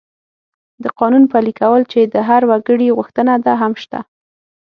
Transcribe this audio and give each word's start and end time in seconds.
د 0.83 0.85
قانون 0.99 1.23
پلي 1.31 1.53
کول 1.61 1.81
چې 1.91 1.99
د 2.13 2.15
هر 2.29 2.41
وګړي 2.49 2.87
غوښتنه 2.97 3.33
ده، 3.45 3.53
هم 3.61 3.73
شته. 3.83 3.99